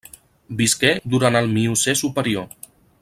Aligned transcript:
Visqué 0.61 0.93
durant 1.15 1.37
el 1.43 1.53
Miocè 1.59 1.97
superior. 2.01 2.49